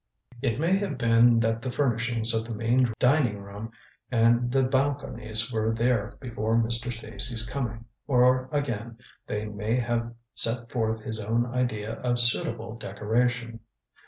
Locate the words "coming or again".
7.47-8.97